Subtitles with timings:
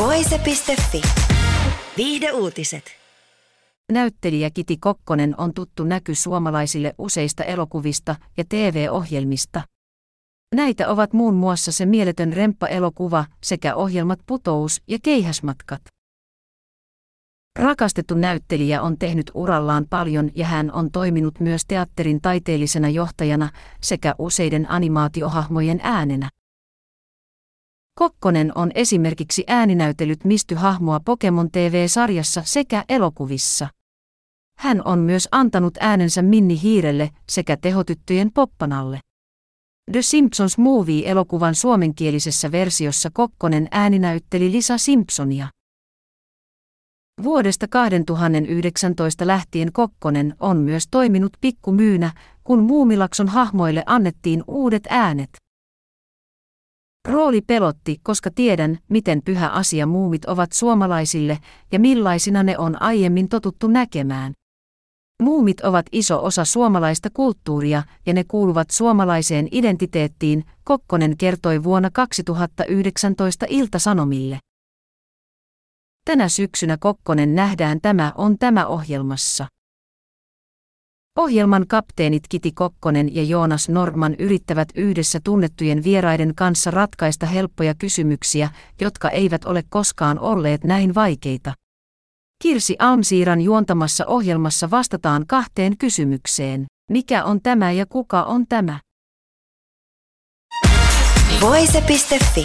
[0.00, 1.02] Voise.fi.
[1.96, 2.84] Viihde uutiset.
[3.92, 9.62] Näyttelijä Kiti Kokkonen on tuttu näky suomalaisille useista elokuvista ja TV-ohjelmista.
[10.54, 15.82] Näitä ovat muun muassa se mieletön remppa-elokuva sekä ohjelmat Putous ja Keihäsmatkat.
[17.58, 23.48] Rakastettu näyttelijä on tehnyt urallaan paljon ja hän on toiminut myös teatterin taiteellisena johtajana
[23.82, 26.28] sekä useiden animaatiohahmojen äänenä.
[27.94, 33.68] Kokkonen on esimerkiksi ääninäytellyt Misty-hahmoa Pokemon TV-sarjassa sekä elokuvissa.
[34.58, 39.00] Hän on myös antanut äänensä Minni Hiirelle sekä tehotyttöjen Poppanalle.
[39.92, 45.48] The Simpsons Movie-elokuvan suomenkielisessä versiossa Kokkonen ääninäytteli Lisa Simpsonia.
[47.22, 52.12] Vuodesta 2019 lähtien Kokkonen on myös toiminut pikkumyynä,
[52.44, 55.30] kun Muumilakson hahmoille annettiin uudet äänet.
[57.08, 61.38] Rooli pelotti, koska tiedän, miten pyhä asia muumit ovat suomalaisille
[61.72, 64.32] ja millaisina ne on aiemmin totuttu näkemään.
[65.22, 73.46] Muumit ovat iso osa suomalaista kulttuuria ja ne kuuluvat suomalaiseen identiteettiin, Kokkonen kertoi vuonna 2019
[73.48, 74.38] Ilta-Sanomille.
[76.04, 79.46] Tänä syksynä Kokkonen nähdään Tämä on tämä ohjelmassa.
[81.20, 88.48] Ohjelman kapteenit Kiti Kokkonen ja Joonas Norman yrittävät yhdessä tunnettujen vieraiden kanssa ratkaista helppoja kysymyksiä,
[88.80, 91.54] jotka eivät ole koskaan olleet näin vaikeita.
[92.42, 96.66] Kirsi Almsiiran juontamassa ohjelmassa vastataan kahteen kysymykseen.
[96.90, 98.80] Mikä on tämä ja kuka on tämä?
[101.40, 102.44] Voise.fi.